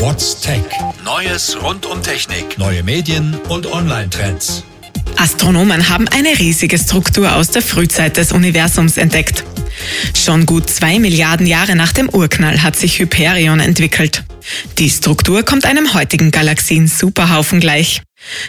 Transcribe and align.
What's 0.00 0.40
Tech? 0.40 0.62
Neues 1.04 1.58
rund 1.62 1.84
um 1.84 2.02
Technik, 2.02 2.56
neue 2.56 2.82
Medien 2.82 3.34
und 3.50 3.70
Online-Trends. 3.70 4.64
Astronomen 5.18 5.90
haben 5.90 6.08
eine 6.08 6.38
riesige 6.38 6.78
Struktur 6.78 7.36
aus 7.36 7.48
der 7.50 7.60
Frühzeit 7.60 8.16
des 8.16 8.32
Universums 8.32 8.96
entdeckt. 8.96 9.44
Schon 10.16 10.46
gut 10.46 10.70
zwei 10.70 10.98
Milliarden 10.98 11.46
Jahre 11.46 11.76
nach 11.76 11.92
dem 11.92 12.08
Urknall 12.08 12.62
hat 12.62 12.76
sich 12.76 12.98
Hyperion 12.98 13.60
entwickelt. 13.60 14.24
Die 14.78 14.88
Struktur 14.88 15.42
kommt 15.42 15.66
einem 15.66 15.92
heutigen 15.92 16.30
Galaxien-Superhaufen 16.30 17.60
gleich. 17.60 18.00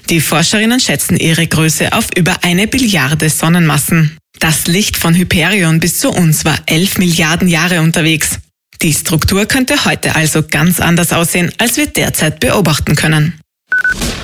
Die 0.10 0.22
Forscherinnen 0.22 0.80
schätzen 0.80 1.18
ihre 1.18 1.48
Größe 1.48 1.92
auf 1.92 2.08
über 2.16 2.46
eine 2.46 2.66
Billiarde 2.68 3.30
Sonnenmassen. 3.30 4.18
Das 4.40 4.68
Licht 4.68 4.96
von 4.96 5.14
Hyperion 5.16 5.82
bis 5.82 6.00
zu 6.00 6.12
uns 6.12 6.46
war 6.46 6.58
elf 6.68 6.98
Milliarden 6.98 7.50
Jahre 7.50 7.82
unterwegs. 7.82 8.40
Die 8.82 8.94
Struktur 8.94 9.46
könnte 9.46 9.86
heute 9.86 10.16
also 10.16 10.42
ganz 10.42 10.80
anders 10.80 11.14
aussehen, 11.14 11.52
als 11.60 11.78
wir 11.78 11.86
derzeit 11.86 12.40
beobachten 12.40 12.96
können. 12.96 13.40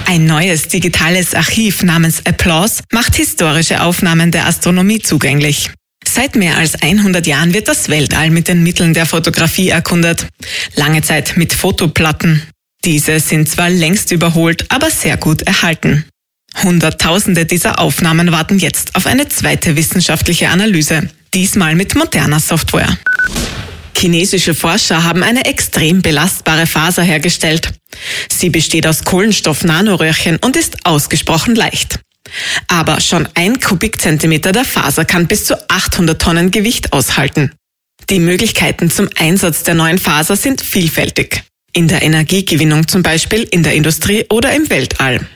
Ein 0.06 0.26
neues 0.26 0.68
digitales 0.68 1.36
Archiv 1.36 1.84
namens 1.84 2.26
Applause 2.26 2.82
macht 2.92 3.16
historische 3.16 3.82
Aufnahmen 3.82 4.32
der 4.32 4.48
Astronomie 4.48 5.00
zugänglich. 5.00 5.70
Seit 6.08 6.36
mehr 6.36 6.58
als 6.58 6.82
100 6.82 7.28
Jahren 7.28 7.54
wird 7.54 7.68
das 7.68 7.90
Weltall 7.90 8.32
mit 8.32 8.48
den 8.48 8.64
Mitteln 8.64 8.94
der 8.94 9.06
Fotografie 9.06 9.70
erkundet. 9.70 10.28
Lange 10.76 11.02
Zeit 11.04 11.38
mit 11.38 11.54
Fotoplatten. 11.54 12.42
Diese 12.84 13.20
sind 13.20 13.50
zwar 13.50 13.70
längst 13.70 14.12
überholt, 14.12 14.66
aber 14.70 14.90
sehr 14.90 15.18
gut 15.18 15.44
erhalten. 15.44 16.06
Hunderttausende 16.64 17.46
dieser 17.46 17.80
Aufnahmen 17.80 18.32
warten 18.32 18.58
jetzt 18.58 18.96
auf 18.96 19.06
eine 19.06 19.28
zweite 19.28 19.76
wissenschaftliche 19.76 20.50
Analyse, 20.50 21.10
diesmal 21.34 21.76
mit 21.76 21.94
moderner 21.96 22.40
Software. 22.40 22.98
Chinesische 23.98 24.54
Forscher 24.54 25.04
haben 25.04 25.24
eine 25.24 25.46
extrem 25.46 26.04
belastbare 26.04 26.68
Faser 26.68 27.02
hergestellt. 27.02 27.72
Sie 28.30 28.52
besteht 28.52 28.86
aus 28.86 29.04
Kohlenstoff-Nanoröhrchen 29.04 30.38
und 30.38 30.56
ist 30.56 30.86
ausgesprochen 30.86 31.56
leicht. 31.56 32.00
Aber 32.68 33.02
schon 33.02 33.28
ein 33.34 33.60
Kubikzentimeter 33.60 34.52
der 34.52 34.66
Faser 34.66 35.04
kann 35.04 35.26
bis 35.26 35.46
zu 35.46 35.58
800 35.70 36.22
Tonnen 36.22 36.52
Gewicht 36.52 36.94
aushalten. 36.94 37.54
Die 38.12 38.20
Möglichkeiten 38.20 38.92
zum 38.92 39.10
Einsatz 39.18 39.64
der 39.64 39.74
neuen 39.74 39.98
Faser 39.98 40.36
sind 40.36 40.62
vielfältig. 40.62 41.44
In 41.74 41.88
der 41.88 42.04
Energiegewinnung 42.04 42.88
zum 42.88 43.02
Beispiel, 43.02 43.44
in 43.44 43.64
der 43.64 43.74
Industrie 43.74 44.26
oder 44.30 44.54
im 44.54 44.70
Weltall. 44.70 45.28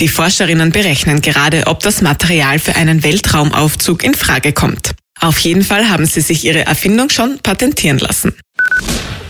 Die 0.00 0.08
Forscherinnen 0.08 0.72
berechnen 0.72 1.20
gerade, 1.20 1.68
ob 1.68 1.80
das 1.80 2.02
Material 2.02 2.58
für 2.58 2.74
einen 2.74 3.04
Weltraumaufzug 3.04 4.02
in 4.02 4.14
Frage 4.14 4.52
kommt. 4.52 4.94
Auf 5.24 5.38
jeden 5.38 5.64
Fall 5.64 5.88
haben 5.88 6.04
sie 6.04 6.20
sich 6.20 6.44
ihre 6.44 6.66
Erfindung 6.66 7.08
schon 7.08 7.38
patentieren 7.38 7.98
lassen. 7.98 8.34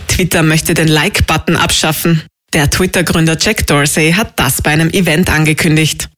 Twitter 0.09 0.43
möchte 0.43 0.73
den 0.73 0.89
Like-Button 0.89 1.55
abschaffen. 1.55 2.21
Der 2.53 2.69
Twitter-Gründer 2.69 3.37
Jack 3.39 3.65
Dorsey 3.65 4.11
hat 4.11 4.37
das 4.37 4.61
bei 4.61 4.71
einem 4.71 4.89
Event 4.89 5.29
angekündigt. 5.29 6.09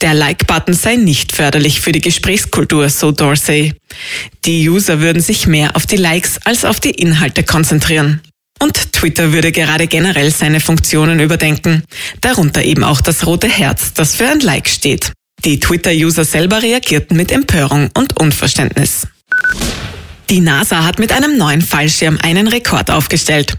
Der 0.00 0.14
Like-Button 0.14 0.74
sei 0.74 0.96
nicht 0.96 1.36
förderlich 1.36 1.80
für 1.80 1.92
die 1.92 2.00
Gesprächskultur, 2.00 2.88
so 2.88 3.12
Dorsey. 3.12 3.74
Die 4.44 4.68
User 4.68 4.98
würden 4.98 5.22
sich 5.22 5.46
mehr 5.46 5.76
auf 5.76 5.86
die 5.86 5.98
Likes 5.98 6.40
als 6.44 6.64
auf 6.64 6.80
die 6.80 6.90
Inhalte 6.90 7.44
konzentrieren. 7.44 8.22
Und 8.58 8.92
Twitter 8.92 9.32
würde 9.32 9.52
gerade 9.52 9.86
generell 9.86 10.32
seine 10.32 10.58
Funktionen 10.58 11.20
überdenken, 11.20 11.84
darunter 12.20 12.64
eben 12.64 12.82
auch 12.82 13.00
das 13.00 13.24
rote 13.24 13.48
Herz, 13.48 13.92
das 13.94 14.16
für 14.16 14.26
ein 14.26 14.40
Like 14.40 14.68
steht. 14.68 15.12
Die 15.44 15.58
Twitter-User 15.58 16.24
selber 16.24 16.62
reagierten 16.62 17.16
mit 17.16 17.32
Empörung 17.32 17.90
und 17.94 18.16
Unverständnis. 18.16 19.08
Die 20.30 20.40
NASA 20.40 20.84
hat 20.84 21.00
mit 21.00 21.12
einem 21.12 21.36
neuen 21.36 21.62
Fallschirm 21.62 22.16
einen 22.22 22.46
Rekord 22.46 22.92
aufgestellt. 22.92 23.56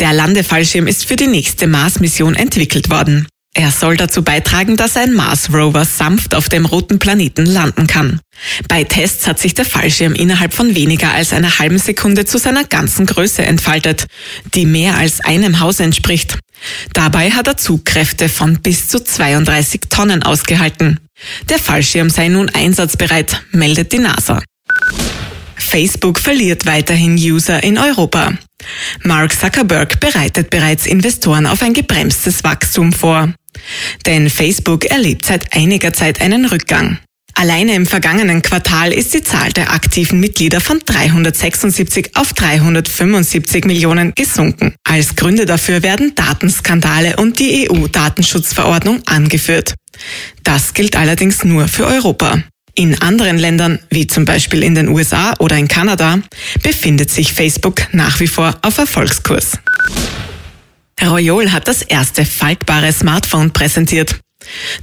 Der 0.00 0.12
Landefallschirm 0.12 0.88
ist 0.88 1.04
für 1.04 1.14
die 1.14 1.28
nächste 1.28 1.68
Mars-Mission 1.68 2.34
entwickelt 2.34 2.90
worden. 2.90 3.28
Er 3.54 3.70
soll 3.70 3.96
dazu 3.96 4.22
beitragen, 4.22 4.76
dass 4.76 4.96
ein 4.96 5.12
Mars-Rover 5.12 5.84
sanft 5.84 6.34
auf 6.34 6.48
dem 6.48 6.64
roten 6.64 6.98
Planeten 6.98 7.46
landen 7.46 7.86
kann. 7.86 8.18
Bei 8.66 8.82
Tests 8.82 9.26
hat 9.26 9.38
sich 9.38 9.54
der 9.54 9.66
Fallschirm 9.66 10.14
innerhalb 10.14 10.54
von 10.54 10.74
weniger 10.74 11.12
als 11.12 11.32
einer 11.32 11.58
halben 11.58 11.78
Sekunde 11.78 12.24
zu 12.24 12.38
seiner 12.38 12.64
ganzen 12.64 13.06
Größe 13.06 13.42
entfaltet, 13.42 14.06
die 14.54 14.66
mehr 14.66 14.96
als 14.96 15.20
einem 15.20 15.60
Haus 15.60 15.80
entspricht. 15.80 16.38
Dabei 16.94 17.30
hat 17.30 17.46
er 17.46 17.58
Zugkräfte 17.58 18.28
von 18.28 18.60
bis 18.60 18.88
zu 18.88 19.04
32 19.04 19.82
Tonnen 19.90 20.22
ausgehalten. 20.22 20.98
Der 21.48 21.58
Fallschirm 21.58 22.10
sei 22.10 22.28
nun 22.28 22.48
einsatzbereit, 22.50 23.42
meldet 23.52 23.92
die 23.92 23.98
NASA. 23.98 24.42
Facebook 25.56 26.18
verliert 26.18 26.66
weiterhin 26.66 27.14
User 27.14 27.62
in 27.62 27.78
Europa. 27.78 28.32
Mark 29.02 29.32
Zuckerberg 29.32 30.00
bereitet 30.00 30.50
bereits 30.50 30.86
Investoren 30.86 31.46
auf 31.46 31.62
ein 31.62 31.72
gebremstes 31.72 32.44
Wachstum 32.44 32.92
vor. 32.92 33.32
Denn 34.06 34.28
Facebook 34.28 34.84
erlebt 34.84 35.24
seit 35.24 35.54
einiger 35.54 35.92
Zeit 35.92 36.20
einen 36.20 36.44
Rückgang. 36.44 36.98
Alleine 37.34 37.74
im 37.74 37.86
vergangenen 37.86 38.42
Quartal 38.42 38.92
ist 38.92 39.14
die 39.14 39.22
Zahl 39.22 39.52
der 39.52 39.72
aktiven 39.72 40.20
Mitglieder 40.20 40.60
von 40.60 40.80
376 40.84 42.10
auf 42.14 42.32
375 42.34 43.64
Millionen 43.64 44.12
gesunken. 44.14 44.74
Als 44.84 45.16
Gründe 45.16 45.46
dafür 45.46 45.82
werden 45.82 46.14
Datenskandale 46.14 47.16
und 47.16 47.38
die 47.38 47.68
EU-Datenschutzverordnung 47.70 49.02
angeführt. 49.06 49.74
Das 50.42 50.74
gilt 50.74 50.96
allerdings 50.96 51.44
nur 51.44 51.68
für 51.68 51.86
Europa. 51.86 52.42
In 52.74 53.00
anderen 53.02 53.38
Ländern, 53.38 53.80
wie 53.90 54.06
zum 54.06 54.24
Beispiel 54.24 54.62
in 54.62 54.74
den 54.74 54.88
USA 54.88 55.34
oder 55.38 55.56
in 55.56 55.68
Kanada, 55.68 56.20
befindet 56.62 57.10
sich 57.10 57.32
Facebook 57.32 57.88
nach 57.92 58.18
wie 58.20 58.26
vor 58.26 58.56
auf 58.62 58.78
Erfolgskurs. 58.78 59.58
Royol 61.02 61.50
hat 61.52 61.68
das 61.68 61.82
erste 61.82 62.24
faltbare 62.24 62.92
Smartphone 62.92 63.52
präsentiert. 63.52 64.20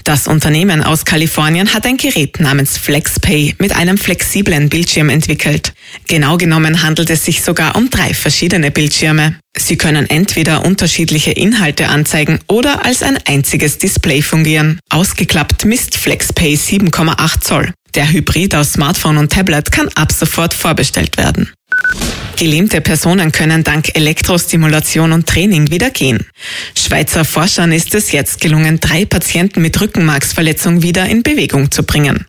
Das 0.03 0.27
Unternehmen 0.27 0.83
aus 0.83 1.05
Kalifornien 1.05 1.73
hat 1.73 1.85
ein 1.85 1.97
Gerät 1.97 2.39
namens 2.39 2.77
FlexPay 2.77 3.55
mit 3.59 3.75
einem 3.75 3.97
flexiblen 3.97 4.69
Bildschirm 4.69 5.09
entwickelt. 5.09 5.73
Genau 6.07 6.37
genommen 6.37 6.83
handelt 6.83 7.09
es 7.09 7.25
sich 7.25 7.41
sogar 7.41 7.75
um 7.75 7.89
drei 7.89 8.13
verschiedene 8.13 8.71
Bildschirme. 8.71 9.35
Sie 9.57 9.77
können 9.77 10.09
entweder 10.09 10.65
unterschiedliche 10.65 11.31
Inhalte 11.31 11.87
anzeigen 11.89 12.39
oder 12.47 12.85
als 12.85 13.03
ein 13.03 13.17
einziges 13.25 13.77
Display 13.77 14.21
fungieren. 14.21 14.79
Ausgeklappt 14.89 15.65
misst 15.65 15.97
FlexPay 15.97 16.55
7,8 16.55 17.41
Zoll. 17.41 17.73
Der 17.95 18.11
Hybrid 18.11 18.55
aus 18.55 18.73
Smartphone 18.73 19.17
und 19.17 19.31
Tablet 19.31 19.71
kann 19.71 19.89
ab 19.95 20.11
sofort 20.11 20.53
vorbestellt 20.53 21.17
werden. 21.17 21.51
Gelähmte 22.39 22.79
Personen 22.79 23.33
können 23.33 23.65
dank 23.65 23.97
Elektrostimulation 23.97 25.11
und 25.11 25.27
Training 25.27 25.71
wieder 25.71 25.89
gehen. 25.89 26.25
Schweizer 26.73 27.25
Forschern 27.25 27.73
ist 27.73 27.93
es 27.95 28.13
jetzt 28.13 28.39
gelungen, 28.39 28.79
drei 28.79 29.03
Patienten 29.03 29.61
mit 29.61 29.81
Rückenmarksverletzung 29.81 30.81
wieder 30.81 31.05
in 31.05 31.21
Bewegung 31.21 31.69
zu 31.69 31.83
bringen. 31.83 32.27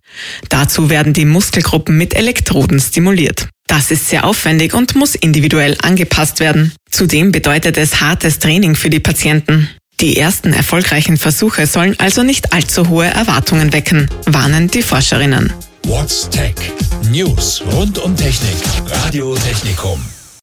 Dazu 0.49 0.91
werden 0.91 1.13
die 1.13 1.25
Muskelgruppen 1.25 1.97
mit 1.97 2.15
Elektroden 2.15 2.81
stimuliert. 2.81 3.47
Das 3.69 3.93
ist 3.93 4.09
sehr 4.09 4.25
aufwendig 4.25 4.75
und 4.75 4.97
muss 4.97 5.15
individuell 5.15 5.77
angepasst 5.81 6.41
werden. 6.41 6.73
Zudem 6.91 7.31
bedeutet 7.31 7.77
es 7.77 8.01
hartes 8.01 8.41
Training 8.41 8.75
für 8.75 8.91
die 8.91 8.99
Patienten. 8.99 9.69
Die 10.01 10.17
ersten 10.17 10.53
erfolgreichen 10.53 11.19
Versuche 11.19 11.69
sollen 11.69 11.95
also 12.01 12.25
nicht 12.25 12.53
allzu 12.53 12.89
hohe 12.89 13.07
Erwartungen 13.07 13.73
wecken, 13.73 14.11
warnen 14.27 14.67
die 14.73 14.83
Forscherinnen. 14.83 15.53
What's 15.87 16.29
Tech? 16.29 16.57
News 17.11 17.63
rund 17.73 17.99
um 17.99 18.15
Technik. 18.15 18.63
Radio 19.05 19.35
Technikum. 19.35 20.20